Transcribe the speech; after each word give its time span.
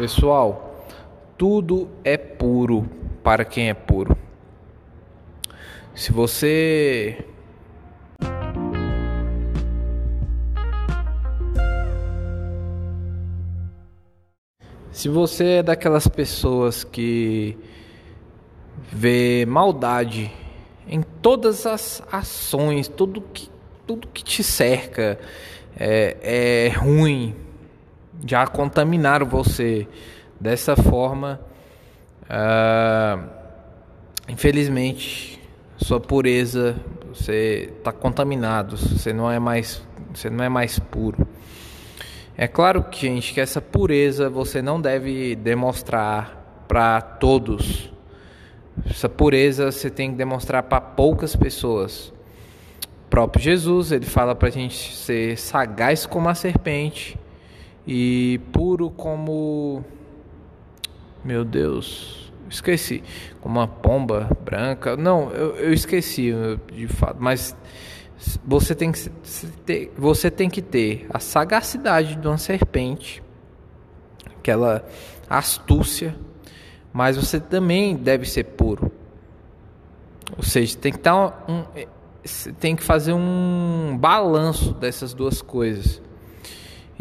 Pessoal, 0.00 0.82
tudo 1.36 1.90
é 2.02 2.16
puro 2.16 2.88
para 3.22 3.44
quem 3.44 3.68
é 3.68 3.74
puro. 3.74 4.16
Se 5.94 6.10
você 6.10 7.22
Se 14.90 15.06
você 15.06 15.44
é 15.44 15.62
daquelas 15.62 16.08
pessoas 16.08 16.82
que 16.82 17.58
vê 18.90 19.44
maldade 19.46 20.32
em 20.88 21.02
todas 21.02 21.66
as 21.66 22.02
ações, 22.10 22.88
tudo 22.88 23.20
que, 23.20 23.50
tudo 23.86 24.08
que 24.08 24.24
te 24.24 24.42
cerca 24.42 25.20
é, 25.78 26.16
é 26.64 26.68
ruim, 26.70 27.49
já 28.26 28.46
contaminaram 28.46 29.26
você 29.26 29.86
dessa 30.40 30.76
forma, 30.76 31.40
uh, 32.24 33.28
infelizmente 34.28 35.40
sua 35.76 35.98
pureza 35.98 36.76
você 37.08 37.72
está 37.78 37.92
contaminado, 37.92 38.76
você 38.76 39.12
não 39.12 39.30
é 39.30 39.38
mais 39.38 39.82
você 40.14 40.28
não 40.28 40.44
é 40.44 40.48
mais 40.48 40.78
puro. 40.78 41.26
É 42.36 42.48
claro 42.48 42.84
que, 42.84 43.06
gente, 43.06 43.34
que 43.34 43.40
essa 43.40 43.60
pureza 43.60 44.30
você 44.30 44.62
não 44.62 44.80
deve 44.80 45.36
demonstrar 45.36 46.64
para 46.66 47.00
todos. 47.00 47.92
Essa 48.88 49.08
pureza 49.08 49.70
você 49.70 49.90
tem 49.90 50.10
que 50.10 50.16
demonstrar 50.16 50.62
para 50.62 50.80
poucas 50.80 51.36
pessoas. 51.36 52.12
O 53.06 53.10
próprio 53.10 53.42
Jesus, 53.42 53.92
ele 53.92 54.06
fala 54.06 54.34
para 54.34 54.48
a 54.48 54.50
gente 54.50 54.94
ser 54.94 55.36
sagaz 55.36 56.06
como 56.06 56.28
a 56.28 56.34
serpente 56.34 57.18
e 57.90 58.38
puro 58.52 58.88
como. 58.88 59.84
Meu 61.24 61.44
Deus, 61.44 62.32
esqueci. 62.48 63.02
Como 63.40 63.58
uma 63.58 63.66
pomba 63.66 64.30
branca. 64.44 64.96
Não, 64.96 65.32
eu, 65.32 65.56
eu 65.56 65.72
esqueci 65.72 66.32
de 66.72 66.86
fato, 66.86 67.16
mas 67.18 67.56
você 68.46 68.76
tem 68.76 68.92
que 68.92 69.10
ter, 69.66 69.92
você 69.98 70.30
tem 70.30 70.48
que 70.48 70.62
ter 70.62 71.08
a 71.12 71.18
sagacidade 71.18 72.14
de 72.14 72.28
uma 72.28 72.38
serpente, 72.38 73.20
aquela 74.38 74.84
astúcia, 75.28 76.14
mas 76.92 77.16
você 77.16 77.40
também 77.40 77.96
deve 77.96 78.24
ser 78.24 78.44
puro. 78.44 78.92
Ou 80.36 80.44
seja, 80.44 80.78
tem 80.78 80.92
que 80.92 81.00
um, 81.48 81.64
tem 82.60 82.76
que 82.76 82.84
fazer 82.84 83.14
um 83.14 83.98
balanço 83.98 84.72
dessas 84.74 85.12
duas 85.12 85.42
coisas. 85.42 86.00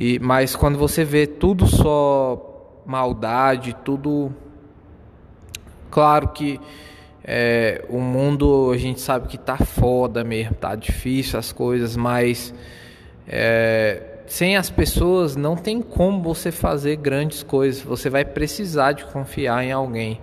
E 0.01 0.17
mas 0.17 0.55
quando 0.55 0.77
você 0.77 1.03
vê 1.03 1.27
tudo 1.27 1.67
só 1.67 2.81
maldade, 2.85 3.75
tudo 3.83 4.33
claro 5.91 6.29
que 6.29 6.57
é, 7.21 7.83
o 7.89 7.99
mundo 7.99 8.71
a 8.71 8.77
gente 8.77 9.01
sabe 9.01 9.27
que 9.27 9.37
tá 9.37 9.57
foda 9.57 10.23
mesmo, 10.23 10.55
tá 10.55 10.73
difícil 10.73 11.37
as 11.37 11.51
coisas, 11.51 11.97
mas 11.97 12.53
é, 13.27 14.21
sem 14.25 14.55
as 14.55 14.69
pessoas 14.69 15.35
não 15.35 15.57
tem 15.57 15.81
como 15.81 16.23
você 16.23 16.49
fazer 16.49 16.95
grandes 16.95 17.43
coisas. 17.43 17.81
Você 17.81 18.09
vai 18.09 18.23
precisar 18.23 18.93
de 18.93 19.03
confiar 19.03 19.65
em 19.65 19.73
alguém, 19.73 20.21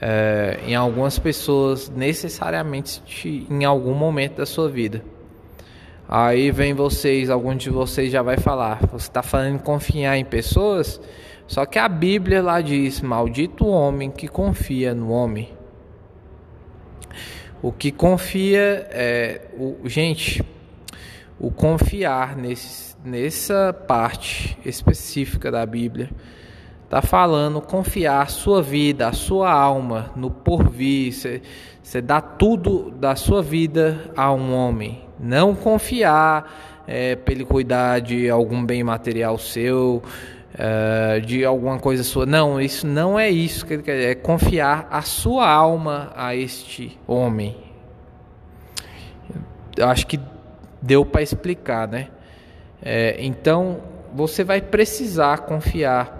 é, 0.00 0.58
em 0.66 0.74
algumas 0.74 1.20
pessoas 1.20 1.88
necessariamente 1.88 3.00
em 3.48 3.64
algum 3.64 3.94
momento 3.94 4.38
da 4.38 4.46
sua 4.46 4.68
vida. 4.68 5.04
Aí 6.10 6.50
vem 6.50 6.72
vocês, 6.72 7.28
alguns 7.28 7.62
de 7.62 7.68
vocês 7.68 8.10
já 8.10 8.22
vai 8.22 8.38
falar, 8.38 8.80
você 8.86 9.08
está 9.08 9.22
falando 9.22 9.56
em 9.56 9.58
confiar 9.58 10.16
em 10.16 10.24
pessoas, 10.24 10.98
só 11.46 11.66
que 11.66 11.78
a 11.78 11.86
Bíblia 11.86 12.42
lá 12.42 12.62
diz: 12.62 13.02
maldito 13.02 13.66
o 13.66 13.70
homem 13.70 14.10
que 14.10 14.26
confia 14.26 14.94
no 14.94 15.10
homem. 15.10 15.50
O 17.60 17.70
que 17.70 17.92
confia 17.92 18.86
é. 18.90 19.48
O, 19.58 19.86
gente, 19.86 20.42
o 21.38 21.50
confiar 21.50 22.36
nesse, 22.36 22.96
nessa 23.04 23.72
parte 23.72 24.56
específica 24.64 25.50
da 25.50 25.66
Bíblia 25.66 26.10
está 26.84 27.02
falando 27.02 27.60
confiar 27.60 28.22
a 28.22 28.26
sua 28.26 28.62
vida, 28.62 29.08
a 29.08 29.12
sua 29.12 29.52
alma 29.52 30.10
no 30.16 30.30
porvir. 30.30 31.12
Você 31.82 32.00
dá 32.00 32.20
tudo 32.20 32.90
da 32.92 33.14
sua 33.14 33.42
vida 33.42 34.10
a 34.16 34.32
um 34.32 34.54
homem. 34.54 35.07
Não 35.18 35.54
confiar 35.54 36.84
é, 36.86 37.16
para 37.16 37.34
ele 37.34 37.44
cuidar 37.44 38.00
de 38.00 38.30
algum 38.30 38.64
bem 38.64 38.82
material 38.82 39.36
seu, 39.38 40.02
uh, 40.54 41.20
de 41.20 41.44
alguma 41.44 41.78
coisa 41.78 42.02
sua. 42.02 42.24
Não, 42.24 42.60
isso 42.60 42.86
não 42.86 43.18
é 43.18 43.28
isso 43.28 43.66
que 43.66 43.74
ele 43.74 43.82
quer. 43.82 44.00
É 44.10 44.14
confiar 44.14 44.88
a 44.90 45.02
sua 45.02 45.48
alma 45.48 46.12
a 46.16 46.34
este 46.34 46.98
homem. 47.06 47.56
Eu 49.76 49.86
acho 49.86 50.06
que 50.06 50.18
deu 50.80 51.04
para 51.04 51.22
explicar, 51.22 51.86
né? 51.86 52.08
É, 52.80 53.16
então 53.18 53.80
você 54.14 54.42
vai 54.42 54.60
precisar 54.60 55.38
confiar 55.38 56.16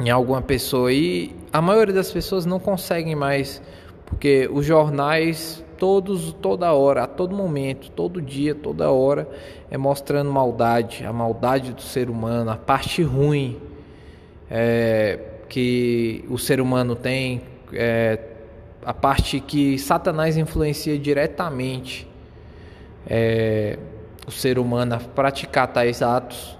em 0.00 0.10
alguma 0.10 0.42
pessoa 0.42 0.92
e 0.92 1.34
a 1.52 1.60
maioria 1.60 1.94
das 1.94 2.10
pessoas 2.10 2.44
não 2.46 2.60
conseguem 2.60 3.14
mais 3.14 3.62
porque 4.08 4.48
os 4.50 4.64
jornais 4.64 5.62
todos, 5.76 6.32
toda 6.32 6.72
hora, 6.72 7.04
a 7.04 7.06
todo 7.06 7.36
momento, 7.36 7.90
todo 7.90 8.20
dia, 8.20 8.54
toda 8.54 8.90
hora, 8.90 9.28
é 9.70 9.76
mostrando 9.76 10.30
maldade, 10.30 11.04
a 11.04 11.12
maldade 11.12 11.72
do 11.72 11.82
ser 11.82 12.10
humano, 12.10 12.50
a 12.50 12.56
parte 12.56 13.02
ruim 13.02 13.58
é, 14.50 15.18
que 15.48 16.24
o 16.28 16.38
ser 16.38 16.60
humano 16.60 16.96
tem, 16.96 17.42
é, 17.72 18.18
a 18.84 18.94
parte 18.94 19.40
que 19.40 19.78
Satanás 19.78 20.36
influencia 20.36 20.98
diretamente 20.98 22.08
é, 23.06 23.78
o 24.26 24.30
ser 24.30 24.58
humano 24.58 24.94
a 24.94 24.98
praticar 24.98 25.68
tais 25.68 26.02
atos. 26.02 26.56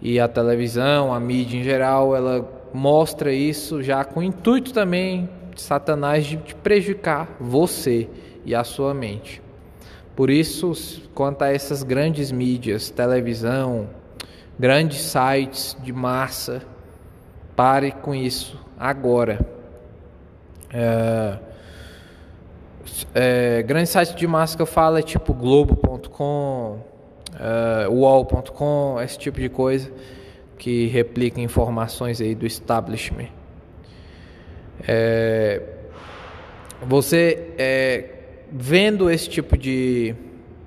E 0.00 0.18
a 0.18 0.26
televisão, 0.26 1.12
a 1.12 1.20
mídia 1.20 1.58
em 1.58 1.62
geral, 1.64 2.16
ela 2.16 2.48
mostra 2.72 3.32
isso 3.32 3.82
já 3.82 4.04
com 4.04 4.20
o 4.20 4.22
intuito 4.22 4.72
também 4.72 5.28
Satanás 5.60 6.26
de 6.26 6.36
prejudicar 6.36 7.36
você 7.40 8.08
e 8.44 8.54
a 8.54 8.64
sua 8.64 8.94
mente. 8.94 9.42
Por 10.14 10.30
isso, 10.30 10.72
quanto 11.14 11.42
a 11.42 11.52
essas 11.52 11.82
grandes 11.82 12.32
mídias, 12.32 12.90
televisão, 12.90 13.88
grandes 14.58 15.00
sites 15.00 15.76
de 15.82 15.92
massa, 15.92 16.62
pare 17.54 17.92
com 17.92 18.14
isso 18.14 18.58
agora. 18.78 19.38
É, 20.72 21.38
é, 23.14 23.62
grandes 23.62 23.90
sites 23.90 24.14
de 24.14 24.26
massa 24.26 24.56
que 24.56 24.62
eu 24.62 24.66
falo 24.66 24.98
é 24.98 25.02
tipo 25.02 25.32
Globo.com, 25.32 26.80
é, 27.38 27.88
UOL.com, 27.88 29.00
esse 29.00 29.18
tipo 29.18 29.38
de 29.38 29.48
coisa 29.48 29.90
que 30.58 30.86
replica 30.88 31.40
informações 31.40 32.20
aí 32.20 32.34
do 32.34 32.44
establishment. 32.44 33.37
É, 34.86 35.62
você 36.82 37.52
é, 37.58 38.04
vendo 38.52 39.10
esse 39.10 39.28
tipo 39.28 39.56
de, 39.56 40.14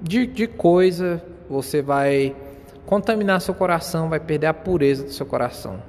de, 0.01 0.25
de 0.27 0.47
coisa, 0.47 1.23
você 1.49 1.81
vai 1.81 2.35
contaminar 2.85 3.39
seu 3.41 3.53
coração, 3.53 4.09
vai 4.09 4.19
perder 4.19 4.47
a 4.47 4.53
pureza 4.53 5.03
do 5.03 5.11
seu 5.11 5.25
coração. 5.25 5.81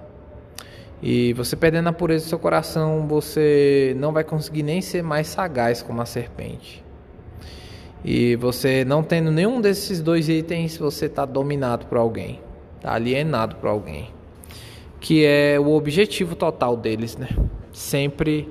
E 1.03 1.33
você 1.33 1.57
perdendo 1.57 1.89
a 1.89 1.93
pureza 1.93 2.27
do 2.27 2.29
seu 2.29 2.39
coração, 2.39 3.09
você 3.09 3.95
não 3.99 4.13
vai 4.13 4.23
conseguir 4.23 4.63
nem 4.63 4.81
ser 4.81 5.03
mais 5.03 5.27
sagaz 5.27 5.83
como 5.83 6.01
a 6.01 6.07
serpente. 6.07 6.85
E 8.05 8.37
você 8.37 8.85
não 8.85 9.03
tendo 9.03 9.31
nenhum 9.31 9.61
desses 9.61 10.01
dois 10.01 10.29
itens, 10.29 10.77
você 10.77 11.07
está 11.07 11.25
dominado 11.25 11.87
por 11.87 11.99
alguém, 11.99 12.41
está 12.77 12.95
alienado 12.95 13.57
por 13.57 13.69
alguém. 13.69 14.11
Que 15.01 15.25
é 15.25 15.59
o 15.59 15.73
objetivo 15.73 16.37
total 16.37 16.77
deles, 16.77 17.17
né? 17.17 17.29
Sempre 17.73 18.49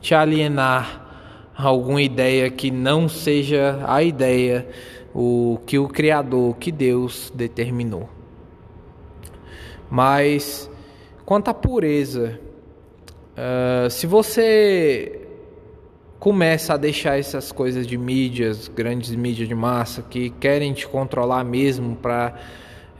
te 0.00 0.14
alienar 0.14 1.52
alguma 1.56 2.00
ideia 2.00 2.50
que 2.50 2.70
não 2.70 3.08
seja 3.08 3.82
a 3.86 4.02
ideia 4.02 4.68
o 5.14 5.58
que 5.66 5.78
o 5.78 5.88
Criador, 5.88 6.56
que 6.56 6.70
Deus 6.70 7.32
determinou. 7.34 8.08
Mas 9.90 10.70
quanto 11.24 11.48
à 11.48 11.54
pureza, 11.54 12.38
uh, 13.32 13.90
se 13.90 14.06
você 14.06 15.26
começa 16.18 16.74
a 16.74 16.76
deixar 16.76 17.18
essas 17.18 17.50
coisas 17.50 17.86
de 17.86 17.96
mídias, 17.96 18.68
grandes 18.68 19.14
mídias 19.14 19.48
de 19.48 19.54
massa 19.54 20.02
que 20.02 20.30
querem 20.30 20.72
te 20.72 20.86
controlar 20.86 21.42
mesmo 21.44 21.96
para 21.96 22.34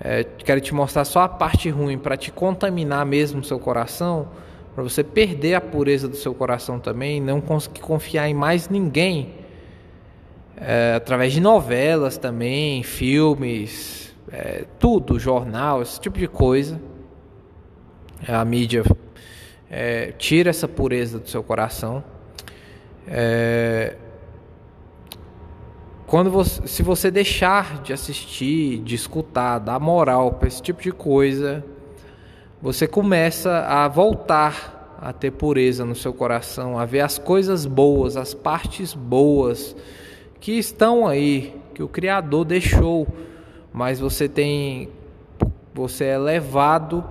é, 0.03 0.25
querem 0.25 0.63
te 0.63 0.73
mostrar 0.73 1.05
só 1.05 1.21
a 1.21 1.29
parte 1.29 1.69
ruim 1.69 1.99
para 1.99 2.17
te 2.17 2.33
contaminar 2.33 3.05
mesmo 3.05 3.45
seu 3.45 3.59
coração, 3.59 4.29
para 4.75 4.83
você 4.83 5.03
perder 5.03 5.55
a 5.55 5.61
pureza 5.61 6.09
do 6.09 6.17
seu 6.17 6.35
coração 6.35 6.79
também, 6.79 7.21
não 7.21 7.41
conseguir 7.41 7.81
confiar 7.81 8.29
em 8.29 8.35
mais 8.35 8.69
ninguém, 8.69 9.35
é, 10.57 10.95
através 10.95 11.33
de 11.33 11.41
novelas 11.41 12.17
também, 12.19 12.83
filmes, 12.83 14.15
é, 14.31 14.65
tudo, 14.79 15.19
jornal, 15.19 15.83
esse 15.83 16.01
tipo 16.01 16.19
de 16.19 16.29
coisa. 16.29 16.81
a 18.29 18.45
mídia 18.45 18.85
é, 19.71 20.13
tira 20.13 20.51
essa 20.51 20.69
pureza 20.69 21.19
do 21.19 21.29
seu 21.29 21.43
coração. 21.43 22.05
É, 23.09 23.97
quando 26.07 26.31
você, 26.31 26.67
se 26.67 26.83
você 26.83 27.11
deixar 27.11 27.83
de 27.83 27.93
assistir, 27.93 28.79
de 28.81 28.97
escutar, 28.97 29.59
dar 29.61 29.79
moral 29.79 30.33
para 30.33 30.49
esse 30.49 30.61
tipo 30.61 30.83
de 30.83 30.91
coisa, 30.91 31.65
você 32.63 32.87
começa 32.87 33.61
a 33.61 33.89
voltar 33.89 34.99
a 35.01 35.15
ter 35.15 35.31
pureza 35.31 35.85
no 35.85 35.95
seu 35.95 36.13
coração, 36.13 36.79
a 36.79 36.85
ver 36.85 37.01
as 37.01 37.19
coisas 37.19 37.65
boas, 37.65 38.19
as 38.19 38.35
partes 38.35 38.93
boas 38.93 39.75
que 40.39 40.59
estão 40.59 41.07
aí, 41.07 41.59
que 41.75 41.83
o 41.83 41.89
Criador 41.89 42.45
deixou, 42.45 43.09
mas 43.73 43.99
você 43.99 44.29
tem, 44.29 44.91
você 45.73 46.05
é 46.05 46.19
levado 46.19 47.03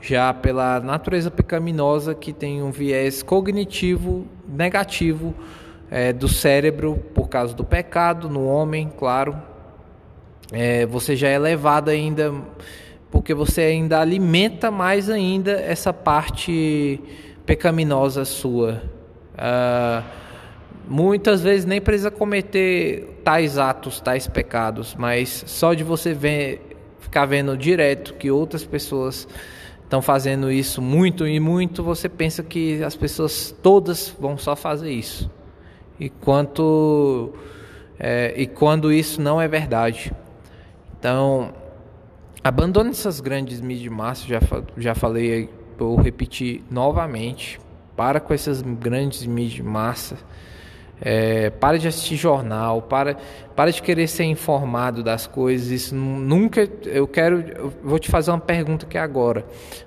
já 0.00 0.34
pela 0.34 0.80
natureza 0.80 1.30
pecaminosa 1.30 2.14
que 2.14 2.32
tem 2.32 2.60
um 2.60 2.72
viés 2.72 3.22
cognitivo 3.22 4.26
negativo 4.48 5.34
é, 5.88 6.12
do 6.12 6.28
cérebro 6.28 6.96
por 7.14 7.28
causa 7.28 7.54
do 7.54 7.64
pecado 7.64 8.28
no 8.28 8.44
homem, 8.44 8.92
claro. 8.98 9.36
É, 10.52 10.84
você 10.86 11.14
já 11.14 11.28
é 11.28 11.38
levado 11.38 11.90
ainda 11.90 12.32
porque 13.10 13.34
você 13.34 13.62
ainda 13.62 14.00
alimenta 14.00 14.70
mais 14.70 15.08
ainda 15.08 15.52
essa 15.52 15.92
parte 15.92 17.00
pecaminosa 17.44 18.24
sua. 18.24 18.82
Uh, 19.34 20.04
muitas 20.88 21.40
vezes 21.40 21.64
nem 21.64 21.80
precisa 21.80 22.10
cometer 22.10 23.20
tais 23.24 23.58
atos, 23.58 24.00
tais 24.00 24.26
pecados, 24.26 24.94
mas 24.94 25.44
só 25.46 25.74
de 25.74 25.84
você 25.84 26.12
ver, 26.12 26.76
ficar 27.00 27.26
vendo 27.26 27.56
direto 27.56 28.14
que 28.14 28.30
outras 28.30 28.64
pessoas 28.64 29.28
estão 29.82 30.02
fazendo 30.02 30.50
isso 30.50 30.82
muito 30.82 31.26
e 31.26 31.38
muito, 31.38 31.82
você 31.82 32.08
pensa 32.08 32.42
que 32.42 32.82
as 32.82 32.96
pessoas 32.96 33.54
todas 33.62 34.14
vão 34.18 34.36
só 34.36 34.56
fazer 34.56 34.90
isso. 34.90 35.30
E 35.98 36.08
quanto 36.10 37.32
é, 37.98 38.34
e 38.36 38.46
quando 38.46 38.92
isso 38.92 39.20
não 39.20 39.40
é 39.40 39.48
verdade. 39.48 40.12
Então, 40.98 41.52
abandone 42.48 42.90
essas 42.90 43.20
grandes 43.20 43.60
mídias 43.60 43.82
de 43.82 43.90
massa, 43.90 44.26
já, 44.26 44.40
já 44.76 44.94
falei 44.94 45.48
vou 45.78 45.96
repetir 45.96 46.62
novamente, 46.70 47.60
para 47.96 48.20
com 48.20 48.32
essas 48.32 48.62
grandes 48.62 49.26
mídias 49.26 49.54
de 49.54 49.62
massa. 49.62 50.16
É, 50.98 51.50
para 51.50 51.78
de 51.78 51.86
assistir 51.86 52.16
jornal, 52.16 52.80
para, 52.80 53.18
para 53.54 53.70
de 53.70 53.82
querer 53.82 54.06
ser 54.06 54.24
informado 54.24 55.02
das 55.02 55.26
coisas. 55.26 55.70
Isso 55.70 55.94
nunca. 55.94 56.66
Eu 56.86 57.06
quero. 57.06 57.40
Eu 57.40 57.72
vou 57.84 57.98
te 57.98 58.10
fazer 58.10 58.30
uma 58.30 58.40
pergunta 58.40 58.86
aqui 58.86 58.96
agora. 58.96 59.44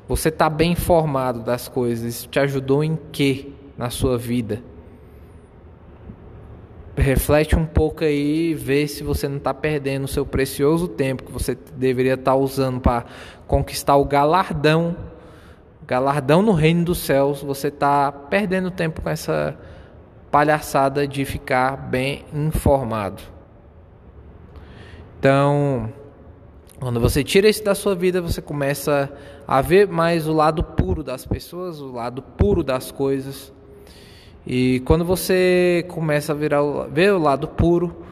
Você 0.08 0.30
está 0.30 0.48
bem 0.48 0.74
informado 0.74 1.40
das 1.40 1.68
coisas? 1.68 2.16
Isso 2.16 2.28
te 2.28 2.40
ajudou 2.40 2.84
em 2.84 2.96
quê 3.12 3.48
na 3.76 3.90
sua 3.90 4.20
vida? 4.20 4.62
Reflete 7.00 7.56
um 7.56 7.66
pouco 7.66 8.04
aí 8.04 8.54
vê 8.54 8.88
se 8.88 9.04
você 9.04 9.28
não 9.28 9.38
está 9.38 9.54
perdendo 9.54 10.04
o 10.04 10.08
seu 10.08 10.26
precioso 10.26 10.88
tempo 10.88 11.24
que 11.24 11.32
você 11.32 11.58
deveria 11.76 12.14
estar 12.14 12.32
tá 12.32 12.38
usando 12.38 12.80
para 12.80 13.06
conquistar 13.48 13.96
o 13.96 14.06
galardão 14.06 14.96
galardão 15.90 16.44
no 16.44 16.52
reino 16.52 16.86
dos 16.86 17.00
céus, 17.00 17.42
você 17.42 17.70
está 17.70 18.12
perdendo 18.12 18.70
tempo 18.70 19.02
com 19.02 19.10
essa 19.10 19.58
palhaçada 20.30 21.08
de 21.08 21.26
ficar 21.26 21.76
bem 21.76 22.24
informado. 22.32 23.24
Então, 25.18 25.92
quando 26.80 27.00
você 27.00 27.24
tira 27.24 27.50
isso 27.50 27.64
da 27.64 27.74
sua 27.74 27.96
vida, 27.96 28.22
você 28.22 28.40
começa 28.40 29.12
a 29.48 29.62
ver 29.62 29.88
mais 29.88 30.28
o 30.28 30.34
lado 30.34 30.64
puro 30.64 31.04
das 31.04 31.26
pessoas, 31.26 31.82
o 31.82 31.92
lado 31.92 32.22
puro 32.22 32.64
das 32.64 32.92
coisas. 32.92 33.52
E 34.50 34.82
quando 34.82 35.06
você 35.06 35.86
começa 35.88 36.34
a 36.34 36.36
virar, 36.36 36.62
ver 36.92 37.14
o 37.14 37.20
lado 37.20 37.48
puro, 37.48 38.04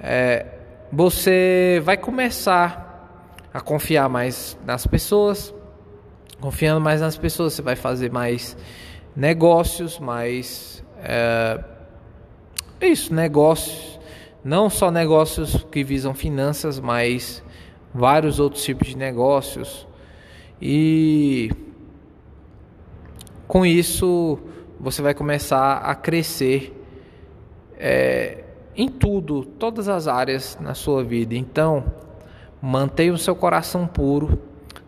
é, 0.00 0.46
você 0.90 1.80
vai 1.84 1.96
começar 1.96 3.38
a 3.54 3.60
confiar 3.60 4.08
mais 4.08 4.58
nas 4.64 4.86
pessoas, 4.86 5.54
Confiando 6.40 6.80
mais 6.80 7.00
nas 7.00 7.18
pessoas, 7.18 7.54
você 7.54 7.62
vai 7.62 7.74
fazer 7.74 8.12
mais 8.12 8.56
negócios, 9.16 9.98
mais. 9.98 10.84
É, 11.02 11.58
isso, 12.80 13.12
negócios. 13.12 13.98
Não 14.44 14.70
só 14.70 14.88
negócios 14.88 15.66
que 15.68 15.82
visam 15.82 16.14
finanças, 16.14 16.78
mas 16.78 17.42
vários 17.92 18.38
outros 18.38 18.62
tipos 18.62 18.88
de 18.88 18.96
negócios. 18.96 19.84
E 20.62 21.50
com 23.48 23.66
isso 23.66 24.38
você 24.80 25.02
vai 25.02 25.14
começar 25.14 25.78
a 25.78 25.94
crescer 25.94 26.74
é, 27.76 28.44
em 28.76 28.88
tudo, 28.88 29.44
todas 29.44 29.88
as 29.88 30.06
áreas 30.06 30.58
na 30.60 30.74
sua 30.74 31.02
vida. 31.02 31.34
Então, 31.34 31.84
mantenha 32.60 33.12
o 33.12 33.18
seu 33.18 33.34
coração 33.34 33.86
puro 33.86 34.38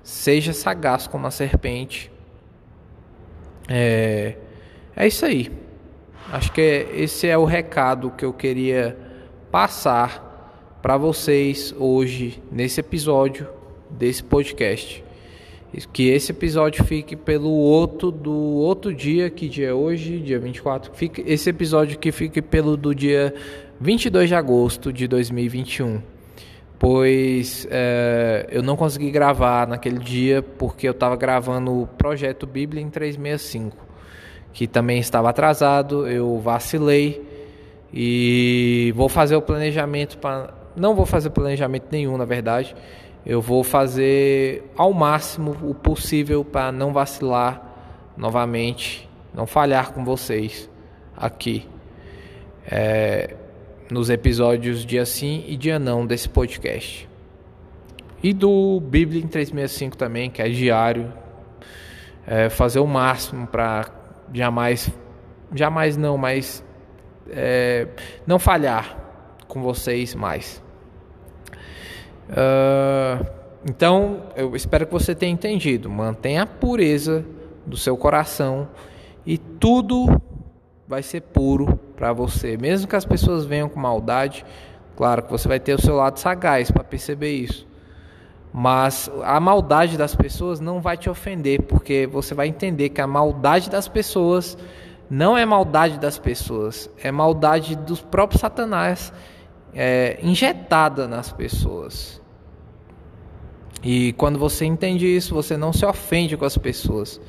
Seja 0.03 0.53
sagaz 0.53 1.07
como 1.07 1.27
a 1.27 1.31
serpente. 1.31 2.11
É, 3.69 4.35
é 4.97 5.07
isso 5.07 5.25
aí. 5.25 5.51
Acho 6.33 6.51
que 6.53 6.61
esse 6.95 7.29
é 7.29 7.37
o 7.37 7.45
recado 7.45 8.11
que 8.11 8.25
eu 8.25 8.33
queria 8.33 8.97
passar 9.51 10.79
para 10.81 10.97
vocês 10.97 11.75
hoje 11.79 12.43
nesse 12.51 12.81
episódio 12.81 13.49
desse 13.91 14.23
podcast. 14.25 15.05
Que 15.93 16.09
esse 16.09 16.33
episódio 16.33 16.85
fique 16.85 17.15
pelo 17.15 17.51
outro 17.51 18.11
do 18.11 18.33
outro 18.33 18.93
dia, 18.93 19.31
que 19.31 19.49
dia 19.49 19.69
é 19.69 19.73
hoje, 19.73 20.19
dia 20.19 20.39
24. 20.39 20.93
Fique, 20.95 21.23
esse 21.27 21.49
episódio 21.49 21.99
que 21.99 22.11
fique 22.11 22.43
pelo 22.43 22.77
do 22.77 22.95
dia 22.95 23.33
22 23.81 24.29
de 24.29 24.35
agosto 24.35 24.93
de 24.93 25.07
2021 25.07 26.03
pois 26.81 27.69
é, 27.71 28.47
eu 28.51 28.63
não 28.63 28.75
consegui 28.75 29.11
gravar 29.11 29.69
naquele 29.69 29.99
dia 29.99 30.43
porque 30.43 30.89
eu 30.89 30.93
estava 30.93 31.15
gravando 31.15 31.83
o 31.83 31.87
projeto 31.87 32.47
Bíblia 32.47 32.83
em 32.83 32.89
365, 32.89 33.77
que 34.51 34.67
também 34.67 34.99
estava 34.99 35.29
atrasado, 35.29 36.09
eu 36.09 36.39
vacilei 36.39 37.23
e 37.93 38.95
vou 38.97 39.11
fazer 39.11 39.37
o 39.37 39.43
planejamento 39.43 40.17
para 40.17 40.55
não 40.75 40.95
vou 40.95 41.05
fazer 41.05 41.31
planejamento 41.31 41.89
nenhum, 41.91 42.17
na 42.17 42.25
verdade. 42.25 42.75
Eu 43.25 43.41
vou 43.41 43.63
fazer 43.63 44.71
ao 44.77 44.93
máximo 44.93 45.57
o 45.63 45.75
possível 45.75 46.45
para 46.45 46.73
não 46.73 46.93
vacilar 46.93 47.63
novamente, 48.17 49.09
não 49.35 49.47
falhar 49.47 49.93
com 49.93 50.05
vocês 50.05 50.71
aqui. 51.17 51.69
É, 52.67 53.37
nos 53.91 54.09
episódios 54.09 54.85
dia 54.85 55.05
sim 55.05 55.45
e 55.47 55.57
dia 55.57 55.79
não 55.79 56.07
desse 56.07 56.29
podcast. 56.29 57.09
E 58.23 58.33
do 58.33 58.81
Bíblia 58.81 59.23
em 59.23 59.27
365 59.27 59.97
também, 59.97 60.31
que 60.31 60.41
é 60.43 60.49
diário. 60.49 61.13
É, 62.27 62.49
fazer 62.49 62.81
o 62.81 62.87
máximo 62.87 63.47
para 63.47 63.87
jamais, 64.33 64.91
jamais 65.55 65.97
não, 65.97 66.17
mas 66.17 66.65
é, 67.29 67.89
não 68.27 68.39
falhar 68.39 68.97
com 69.49 69.63
vocês 69.63 70.15
mais. 70.15 70.63
Uh, 72.31 73.27
então, 73.69 74.23
eu 74.37 74.55
espero 74.57 74.87
que 74.87 74.93
você 74.93 75.15
tenha 75.15 75.33
entendido. 75.33 75.91
Mantenha 75.91 76.43
a 76.43 76.47
pureza 76.47 77.25
do 77.67 77.77
seu 77.77 77.97
coração 77.97 78.69
e 79.27 79.37
tudo 79.37 80.21
vai 80.89 81.03
ser 81.03 81.21
puro 81.21 81.79
para 81.97 82.13
você. 82.13 82.57
Mesmo 82.57 82.89
que 82.89 82.97
as 82.97 83.05
pessoas 83.05 83.45
venham 83.45 83.69
com 83.69 83.79
maldade, 83.79 84.45
claro 84.97 85.23
que 85.23 85.31
você 85.31 85.47
vai 85.47 85.61
ter 85.61 85.75
o 85.75 85.81
seu 85.81 85.97
lado 85.97 86.19
sagaz 86.19 86.71
para 86.71 86.83
perceber 86.83 87.33
isso. 87.33 87.69
Mas 88.53 89.11
a 89.23 89.39
maldade 89.39 89.97
das 89.97 90.15
pessoas 90.15 90.59
não 90.59 90.81
vai 90.81 90.97
te 90.97 91.09
ofender, 91.09 91.63
porque 91.63 92.07
você 92.07 92.35
vai 92.35 92.49
entender 92.49 92.89
que 92.89 93.01
a 93.01 93.07
maldade 93.07 93.71
das 93.71 93.87
pessoas 93.87 94.59
não 95.09 95.37
é 95.37 95.45
maldade 95.45 95.99
das 95.99 96.19
pessoas, 96.19 96.91
é 97.03 97.13
maldade 97.13 97.77
dos 97.77 98.01
próprios 98.01 98.41
Satanás 98.41 99.13
é, 99.75 100.19
injetada 100.23 101.07
nas 101.07 101.33
pessoas. 101.33 102.21
E 103.83 104.13
quando 104.15 104.39
você 104.39 104.65
entende 104.65 105.07
isso, 105.07 105.35
você 105.35 105.57
não 105.57 105.73
se 105.73 105.85
ofende 105.87 106.37
com 106.37 106.45
as 106.45 106.57
pessoas, 106.59 107.21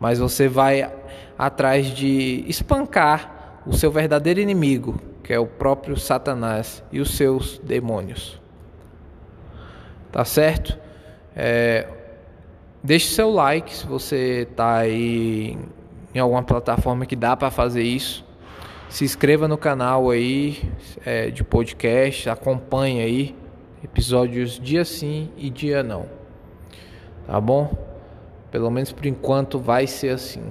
mas 0.00 0.18
você 0.18 0.48
vai 0.48 0.90
atrás 1.38 1.86
de 1.86 2.44
espancar 2.48 3.60
o 3.66 3.74
seu 3.74 3.90
verdadeiro 3.90 4.40
inimigo, 4.40 4.98
que 5.22 5.32
é 5.32 5.38
o 5.38 5.46
próprio 5.46 5.96
Satanás 5.98 6.82
e 6.90 7.00
os 7.00 7.16
seus 7.16 7.58
demônios. 7.58 8.40
Tá 10.10 10.24
certo? 10.24 10.78
É, 11.36 11.86
deixe 12.82 13.08
seu 13.08 13.30
like 13.30 13.74
se 13.74 13.86
você 13.86 14.46
está 14.50 14.78
aí 14.78 15.58
em 16.14 16.18
alguma 16.18 16.42
plataforma 16.42 17.04
que 17.04 17.14
dá 17.14 17.36
para 17.36 17.50
fazer 17.50 17.82
isso. 17.82 18.24
Se 18.88 19.04
inscreva 19.04 19.46
no 19.46 19.58
canal 19.58 20.08
aí 20.08 20.62
é, 21.04 21.30
de 21.30 21.44
podcast, 21.44 22.30
acompanhe 22.30 23.02
aí 23.02 23.36
episódios 23.84 24.58
dia 24.58 24.82
sim 24.82 25.30
e 25.36 25.50
dia 25.50 25.82
não. 25.82 26.06
Tá 27.26 27.38
bom? 27.38 27.70
Pelo 28.50 28.70
menos 28.70 28.90
por 28.90 29.04
enquanto 29.04 29.58
vai 29.58 29.86
ser 29.86 30.08
assim. 30.08 30.42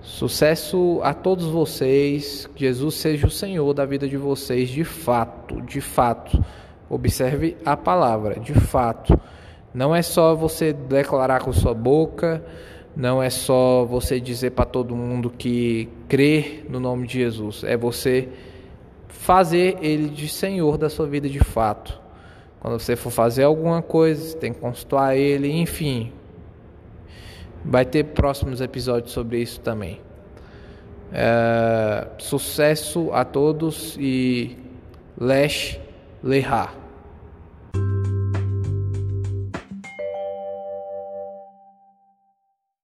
Sucesso 0.00 1.00
a 1.02 1.12
todos 1.12 1.46
vocês. 1.46 2.48
Que 2.54 2.60
Jesus 2.60 2.94
seja 2.94 3.26
o 3.26 3.30
Senhor 3.30 3.74
da 3.74 3.84
vida 3.84 4.08
de 4.08 4.16
vocês 4.16 4.68
de 4.68 4.84
fato, 4.84 5.60
de 5.62 5.80
fato. 5.80 6.42
Observe 6.88 7.56
a 7.64 7.76
palavra, 7.76 8.38
de 8.38 8.54
fato. 8.54 9.20
Não 9.74 9.94
é 9.94 10.02
só 10.02 10.36
você 10.36 10.72
declarar 10.72 11.40
com 11.40 11.52
sua 11.52 11.74
boca, 11.74 12.42
não 12.96 13.22
é 13.22 13.30
só 13.30 13.84
você 13.84 14.20
dizer 14.20 14.50
para 14.50 14.64
todo 14.64 14.94
mundo 14.94 15.30
que 15.30 15.88
crê 16.08 16.64
no 16.68 16.80
nome 16.80 17.06
de 17.06 17.14
Jesus, 17.14 17.62
é 17.64 17.76
você 17.76 18.28
fazer 19.08 19.78
ele 19.82 20.08
de 20.08 20.28
Senhor 20.28 20.78
da 20.78 20.88
sua 20.88 21.06
vida 21.06 21.28
de 21.28 21.38
fato. 21.40 22.00
Quando 22.60 22.78
você 22.78 22.96
for 22.96 23.10
fazer 23.10 23.44
alguma 23.44 23.82
coisa, 23.82 24.36
tem 24.36 24.52
que 24.52 24.58
consultar 24.58 25.16
ele, 25.16 25.50
enfim. 25.50 26.12
Vai 27.64 27.84
ter 27.84 28.04
próximos 28.04 28.60
episódios 28.60 29.12
sobre 29.12 29.40
isso 29.40 29.60
também. 29.60 30.00
É, 31.12 32.06
sucesso 32.18 33.10
a 33.12 33.24
todos 33.24 33.96
e 33.98 34.56
Lesh 35.18 35.78
Lehar. 36.22 36.74